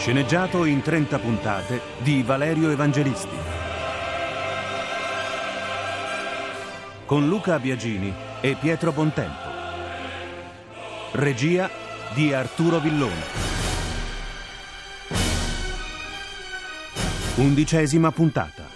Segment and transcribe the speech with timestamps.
[0.00, 3.36] Sceneggiato in 30 puntate di Valerio Evangelisti.
[7.04, 8.10] Con Luca Biagini
[8.40, 9.50] e Pietro Bontempo.
[11.12, 11.68] Regia
[12.14, 13.24] di Arturo Villone.
[17.34, 18.68] Undicesima puntata.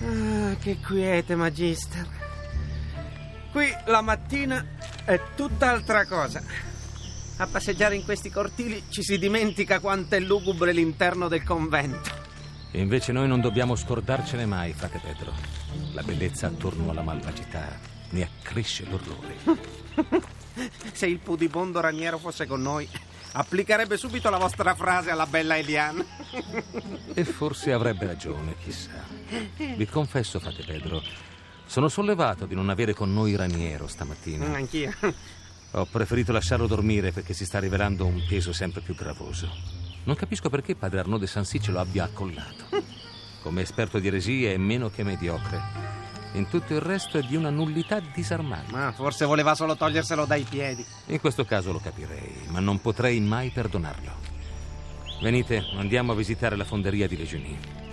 [0.00, 2.23] Ah, che quiete, Magister.
[3.54, 4.66] Qui la mattina
[5.04, 6.42] è tutt'altra cosa.
[7.36, 12.10] A passeggiare in questi cortili ci si dimentica quanto è lugubre l'interno del convento.
[12.72, 15.32] E invece noi non dobbiamo scordarcene mai, frate Pedro.
[15.92, 17.78] La bellezza attorno alla malvagità
[18.10, 19.36] ne accresce l'orrore.
[20.92, 22.88] Se il pudibondo raniero fosse con noi,
[23.34, 26.04] applicherebbe subito la vostra frase alla bella Eliane.
[27.14, 29.04] E forse avrebbe ragione, chissà.
[29.56, 31.00] Vi confesso, frate Pedro,
[31.66, 34.46] sono sollevato di non avere con noi Raniero stamattina.
[34.54, 34.92] Anch'io.
[35.72, 39.48] Ho preferito lasciarlo dormire perché si sta rivelando un peso sempre più gravoso.
[40.04, 42.66] Non capisco perché padre Arnaud de Sancy ce lo abbia accollato.
[43.42, 45.60] Come esperto di eresie è meno che mediocre.
[46.34, 48.72] In tutto il resto è di una nullità disarmante.
[48.72, 50.84] Ma forse voleva solo toglierselo dai piedi.
[51.06, 54.12] In questo caso lo capirei, ma non potrei mai perdonarlo.
[55.22, 57.83] Venite, andiamo a visitare la fonderia di Legionie.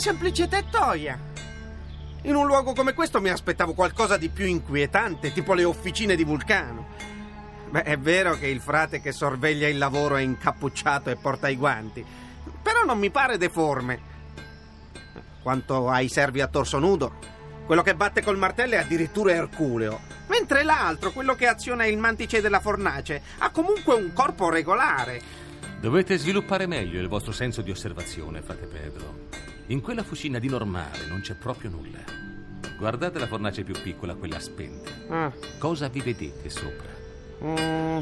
[0.00, 1.18] Semplice tettoia.
[2.22, 6.24] In un luogo come questo mi aspettavo qualcosa di più inquietante, tipo le officine di
[6.24, 6.88] Vulcano.
[7.68, 11.56] Beh, è vero che il frate che sorveglia il lavoro è incappucciato e porta i
[11.56, 12.04] guanti,
[12.62, 14.08] però non mi pare deforme.
[15.42, 17.12] Quanto ai servi a torso nudo,
[17.66, 22.40] quello che batte col martello è addirittura erculeo, mentre l'altro, quello che aziona il mantice
[22.40, 25.20] della fornace, ha comunque un corpo regolare.
[25.78, 29.39] Dovete sviluppare meglio il vostro senso di osservazione, frate Pedro.
[29.70, 31.98] In quella fucina di normale non c'è proprio nulla.
[32.76, 34.90] Guardate la fornace più piccola, quella spenta.
[35.08, 36.88] Ah, Cosa vi vedete sopra?
[37.44, 37.98] mm,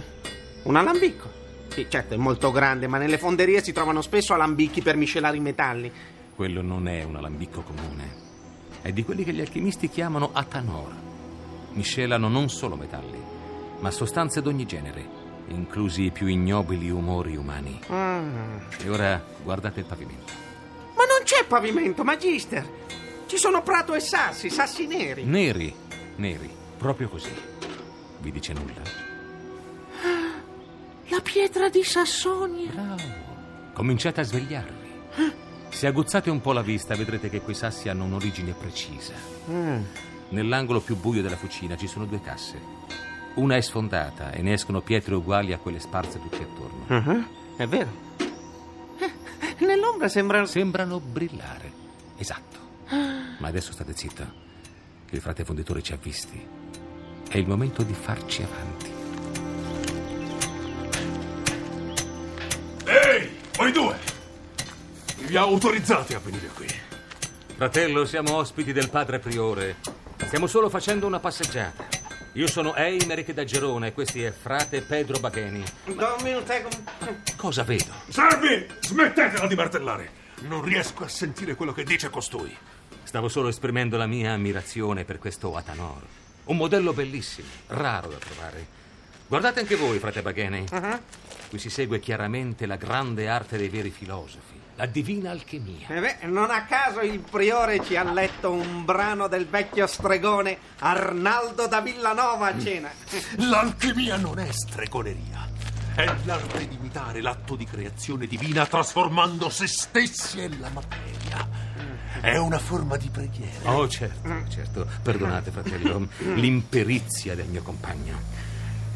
[0.63, 1.29] un alambicco.
[1.69, 5.41] Sì, certo, è molto grande, ma nelle fonderie si trovano spesso alambicchi per miscelare i
[5.41, 5.93] metalli.
[6.35, 8.27] Quello non è un alambicco comune.
[8.81, 10.93] È di quelli che gli alchimisti chiamano atanor.
[11.73, 13.21] Miscelano non solo metalli,
[13.81, 15.07] ma sostanze d'ogni genere,
[15.49, 17.79] inclusi i più ignobili umori umani.
[17.89, 18.23] Ah.
[18.83, 20.47] E ora guardate il pavimento.
[21.49, 22.67] Pavimento, Magister.
[23.27, 25.25] Ci sono prato e sassi, sassi neri.
[25.25, 25.75] Neri,
[26.17, 27.33] neri, proprio così.
[28.21, 28.83] Vi dice nulla?
[31.09, 32.71] La pietra di Sassonia.
[32.71, 33.27] Bravo.
[33.73, 34.87] Cominciate a svegliarvi.
[35.71, 39.15] Se aguzzate un po' la vista vedrete che quei sassi hanno un'origine precisa.
[39.51, 39.83] Mm.
[40.31, 42.61] Nell'angolo più buio della fucina ci sono due casse.
[43.35, 46.85] Una è sfondata e ne escono pietre uguali a quelle sparse tutte attorno.
[46.89, 47.27] Ah,
[47.57, 48.07] È vero.
[49.59, 50.45] Nell'ombra sembra...
[50.47, 51.73] Sembrano brillare.
[52.17, 52.59] Esatto.
[53.39, 54.25] Ma adesso state zitto.
[55.07, 56.47] che Il frate fonditore ci ha visti.
[57.29, 58.93] È il momento di farci avanti.
[62.85, 63.97] Ehi, voi due!
[65.27, 66.67] Vi ha autorizzati a venire qui.
[67.55, 69.77] Fratello, siamo ospiti del padre priore.
[70.25, 71.98] Stiamo solo facendo una passeggiata.
[72.33, 75.65] Io sono Eimerick da Gerona e questi è frate Pedro Bagheni.
[75.87, 76.71] Domino Tegum.
[77.37, 77.93] Cosa vedo?
[78.09, 80.11] Servi, smettetela di martellare.
[80.43, 82.57] Non riesco a sentire quello che dice costui.
[83.03, 86.03] Stavo solo esprimendo la mia ammirazione per questo Atanor.
[86.45, 88.67] Un modello bellissimo, raro da trovare.
[89.27, 90.67] Guardate anche voi, frate Bagheni.
[91.49, 95.89] Qui si segue chiaramente la grande arte dei veri filosofi, la divina alchimia.
[95.89, 100.57] Eh beh, non a caso il priore ci ha letto un brano del vecchio stregone
[100.79, 102.89] Arnaldo da Villanova a cena.
[103.39, 105.49] L'alchimia non è stregoneria.
[105.97, 111.49] È l'arte di imitare l'atto di creazione divina trasformando se stessi e la materia.
[112.21, 113.75] È una forma di preghiera.
[113.75, 114.87] Oh, certo, certo.
[115.03, 118.47] Perdonate, fratello, l'imperizia del mio compagno.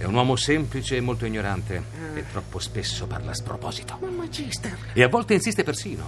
[0.03, 1.81] È un uomo semplice e molto ignorante
[2.17, 3.99] e troppo spesso parla a sproposito.
[4.01, 4.77] Ma Magister.
[4.95, 6.03] E a volte insiste persino.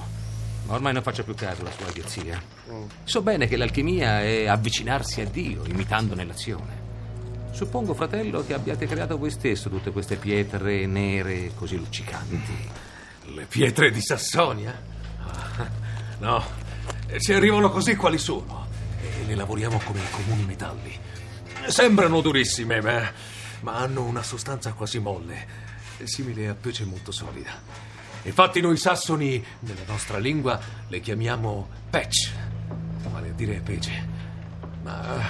[0.67, 2.43] Ma ormai non faccio più caso alla sua idiozia.
[3.05, 6.83] So bene che l'alchimia è avvicinarsi a Dio, imitandone l'azione.
[7.53, 12.69] Suppongo, fratello, che abbiate creato voi stesso tutte queste pietre nere così luccicanti.
[13.27, 14.77] Le pietre di Sassonia?
[15.21, 15.69] Ah,
[16.19, 16.45] No,
[17.21, 18.67] ci arrivano così quali sono
[19.01, 20.99] e le lavoriamo come i comuni metalli.
[21.69, 23.33] Sembrano durissime, ma,
[23.65, 25.47] ma hanno una sostanza quasi molle,
[26.05, 27.51] simile a pece molto solida.
[28.25, 32.31] Infatti noi sassoni, nella nostra lingua, le chiamiamo patch,
[33.11, 34.07] vale a dire pece.
[34.83, 35.23] Ma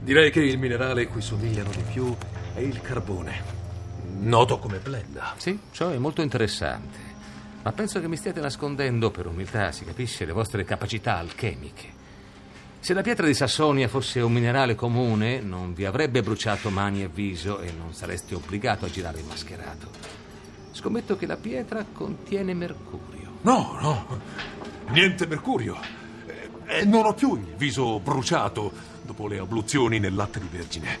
[0.00, 2.14] direi che il minerale cui somigliano di più
[2.52, 3.42] è il carbone,
[4.18, 5.34] noto come blenda.
[5.36, 6.98] Sì, ciò è molto interessante.
[7.62, 12.00] Ma penso che mi stiate nascondendo, per umiltà, si capisce, le vostre capacità alchemiche.
[12.84, 17.08] Se la pietra di Sassonia fosse un minerale comune, non vi avrebbe bruciato mani e
[17.08, 19.88] viso e non sareste obbligato a girare mascherato.
[20.72, 23.38] Scommetto che la pietra contiene mercurio.
[23.42, 24.06] No, no,
[24.88, 25.78] niente mercurio.
[26.26, 30.98] E- E non ho più il viso bruciato dopo le abluzioni nel latte di vergine.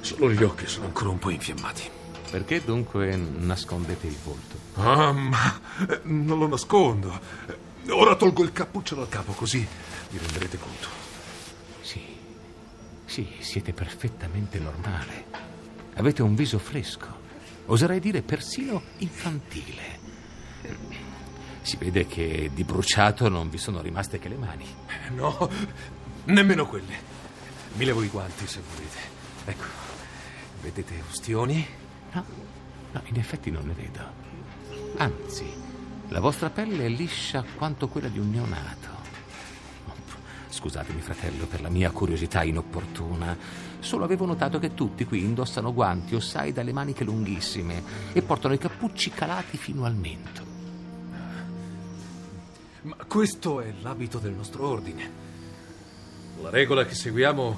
[0.00, 1.82] Solo gli occhi sono ancora un po' infiammati.
[2.30, 4.56] Perché dunque nascondete il volto?
[4.74, 7.18] Ah, ma eh, non lo nascondo.
[7.48, 9.66] Eh, Ora tolgo il cappuccio dal capo, così
[10.10, 10.88] vi renderete conto.
[11.82, 12.02] Sì,
[13.04, 15.24] sì, siete perfettamente normale.
[15.94, 17.06] Avete un viso fresco,
[17.66, 19.98] oserei dire persino infantile.
[21.62, 24.64] Si vede che di bruciato non vi sono rimaste che le mani.
[24.86, 25.50] Eh, No,
[26.24, 27.08] nemmeno quelle.
[27.74, 28.98] Mi levo i guanti se volete.
[29.44, 29.64] Ecco,
[30.62, 31.66] vedete ustioni?
[32.12, 32.24] No,
[32.92, 34.00] no, in effetti non ne vedo.
[34.96, 35.52] Anzi,
[36.08, 38.88] la vostra pelle è liscia quanto quella di un neonato.
[40.60, 43.34] Scusatemi, fratello, per la mia curiosità inopportuna.
[43.78, 48.52] Solo avevo notato che tutti qui indossano guanti o sai dalle maniche lunghissime e portano
[48.52, 50.44] i cappucci calati fino al mento.
[52.82, 55.10] Ma questo è l'abito del nostro ordine.
[56.42, 57.56] La regola che seguiamo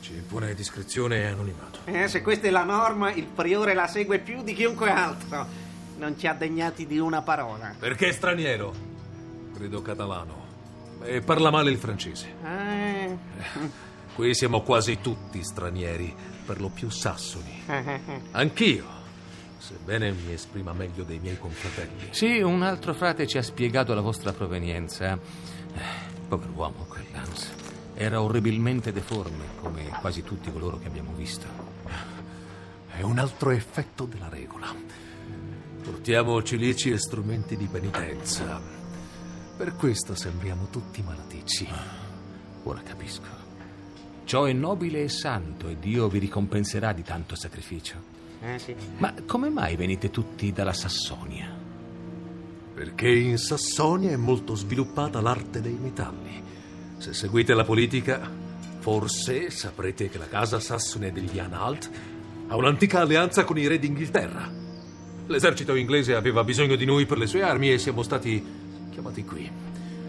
[0.00, 1.80] ci impone discrezione e anonimato.
[1.84, 5.46] Eh, se questa è la norma, il priore la segue più di chiunque altro.
[5.98, 7.74] Non ci ha degnati di una parola.
[7.78, 8.74] Perché è straniero?
[9.54, 10.41] Credo catalano.
[11.04, 12.34] E parla male il francese.
[12.44, 13.18] Eh,
[14.14, 16.14] Qui siamo quasi tutti stranieri,
[16.44, 17.62] per lo più sassoni.
[18.32, 18.84] Anch'io,
[19.56, 22.08] sebbene mi esprima meglio dei miei confratelli.
[22.10, 25.12] Sì, un altro frate ci ha spiegato la vostra provenienza.
[25.14, 25.80] Eh,
[26.28, 27.50] Pover'uomo, quell'Ans.
[27.94, 31.46] Era orribilmente deforme, come quasi tutti coloro che abbiamo visto.
[32.94, 34.66] È un altro effetto della regola.
[35.82, 38.60] Portiamo cilici e strumenti di penitenza.
[39.56, 41.68] Per questo sembriamo tutti malaticci.
[42.64, 43.40] Ora capisco.
[44.24, 47.96] Ciò è nobile e santo e Dio vi ricompenserà di tanto sacrificio.
[48.42, 48.74] eh sì.
[48.98, 51.54] Ma come mai venite tutti dalla Sassonia?
[52.74, 56.42] Perché in Sassonia è molto sviluppata l'arte dei metalli.
[56.96, 58.28] Se seguite la politica,
[58.78, 61.90] forse saprete che la casa sassone degli Anhalt
[62.48, 64.50] ha un'antica alleanza con i re d'Inghilterra.
[65.26, 68.61] L'esercito inglese aveva bisogno di noi per le sue armi e siamo stati
[68.92, 69.50] chiamati qui.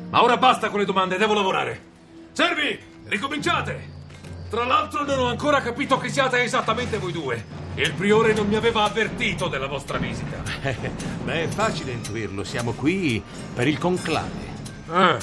[0.10, 1.82] Ma ora basta con le domande, devo lavorare.
[2.34, 3.92] Servi, ricominciate!
[4.50, 7.44] Tra l'altro non ho ancora capito chi siate esattamente voi due.
[7.76, 10.44] Il priore non mi aveva avvertito della vostra visita.
[11.24, 12.44] Beh, è facile intuirlo.
[12.44, 13.24] Siamo qui
[13.56, 14.52] per il conclave.
[14.90, 15.18] Ah,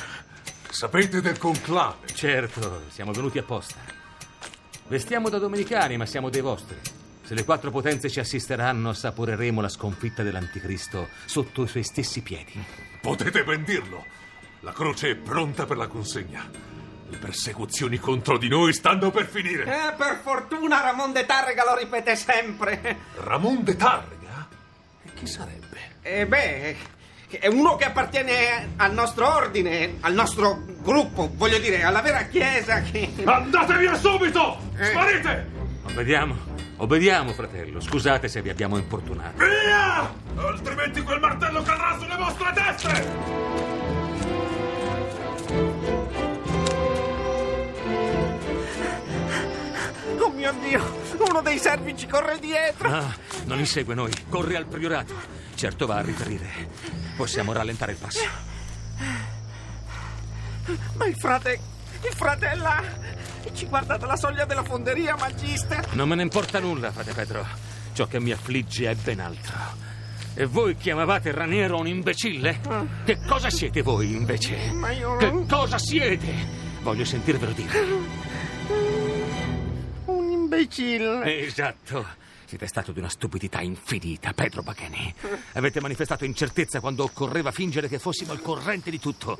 [0.69, 2.09] sapete del conclave?
[2.13, 3.79] Certo, siamo venuti apposta.
[4.89, 6.90] Vestiamo da domenicani, ma siamo dei vostri.
[7.31, 12.61] Se le quattro potenze ci assisteranno, assaporeremo la sconfitta dell'anticristo sotto i suoi stessi piedi.
[13.01, 14.05] Potete ben dirlo.
[14.63, 16.51] La croce è pronta per la consegna.
[17.09, 19.63] Le persecuzioni contro di noi stanno per finire.
[19.63, 22.97] Eh, per fortuna Ramon de Tarrega lo ripete sempre.
[23.19, 24.49] Ramon de Targa?
[25.05, 25.99] E chi sarebbe?
[26.03, 26.77] E beh,
[27.29, 32.81] è uno che appartiene al nostro ordine, al nostro gruppo, voglio dire, alla vera chiesa
[32.81, 33.09] che...
[33.23, 34.73] Andate via subito!
[34.77, 34.87] Eh.
[34.87, 35.59] Sparite!
[36.81, 37.79] Obbediamo, fratello.
[37.79, 39.37] Scusate se vi abbiamo importunato.
[39.37, 40.11] Via!
[40.35, 43.09] Altrimenti quel martello cadrà sulle vostre teste!
[50.21, 52.89] Oh mio Dio, uno dei servi ci corre dietro.
[52.89, 54.13] Ah, non insegue noi.
[54.31, 55.15] Corre al priorato.
[55.55, 56.49] Certo va a riferire.
[57.15, 58.25] Possiamo rallentare il passo.
[60.95, 61.61] Ma il frate,
[62.05, 62.83] il frate è là.
[63.43, 65.95] E ci guarda dalla soglia della fonderia, magister.
[65.95, 67.47] Non me ne importa nulla, frate Pedro.
[67.93, 69.55] Ciò che mi affligge è ben altro.
[70.35, 72.61] E voi chiamavate Raniero un imbecille?
[73.05, 74.71] Che cosa siete voi, invece?
[74.73, 76.33] Ma io- Che cosa siete?
[76.83, 77.79] Voglio sentirvelo dire.
[80.07, 81.45] Un imbecille.
[81.47, 82.07] Esatto.
[82.45, 85.13] Siete stato di una stupidità infinita, Pedro Bacheni.
[85.53, 89.39] Avete manifestato incertezza quando occorreva fingere che fossimo al corrente di tutto.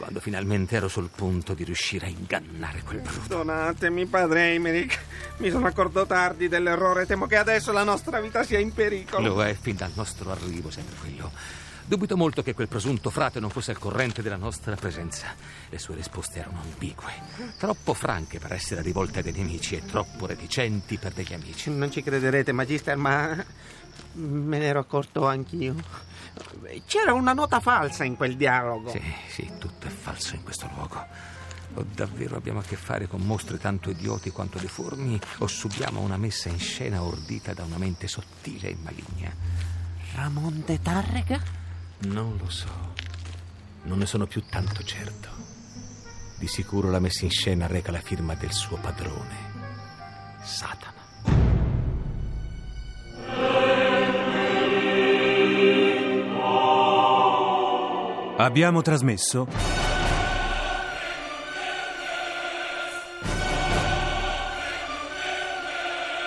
[0.00, 3.18] Quando finalmente ero sul punto di riuscire a ingannare quel brutto.
[3.20, 4.98] Perdonatemi, padre Emerick.
[5.36, 7.04] Mi sono accorto tardi dell'errore.
[7.04, 9.28] Temo che adesso la nostra vita sia in pericolo.
[9.28, 11.30] Lo è fin dal nostro arrivo, sempre quello.
[11.84, 15.34] Dubito molto che quel presunto frate non fosse al corrente della nostra presenza.
[15.68, 17.12] Le sue risposte erano ambigue,
[17.58, 21.68] troppo franche per essere rivolte dai nemici e troppo reticenti per degli amici.
[21.70, 23.44] Non ci crederete, Magister, ma
[24.12, 25.74] me ne ero accorto anch'io.
[26.86, 28.90] C'era una nota falsa in quel dialogo.
[28.90, 31.06] Sì, sì, tutto è falso in questo luogo.
[31.74, 36.16] O davvero abbiamo a che fare con mostri tanto idioti quanto deformi, o subiamo una
[36.16, 39.32] messa in scena ordita da una mente sottile e maligna?
[40.14, 41.40] Ramon de Tarrega?
[42.00, 42.94] Non lo so.
[43.82, 45.28] Non ne sono più tanto certo.
[46.38, 49.36] Di sicuro la messa in scena reca la firma del suo padrone,
[50.42, 50.99] Satana.
[58.40, 59.46] Abbiamo trasmesso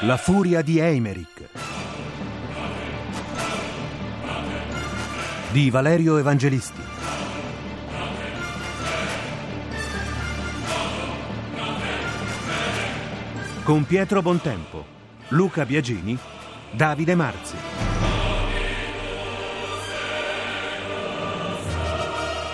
[0.01, 1.50] La furia di Eimerick
[5.50, 6.82] di Valerio Evangelisti.
[13.63, 14.86] Con Pietro Bontempo,
[15.29, 16.15] Luca Biagini,
[16.74, 17.92] Davide Marzi.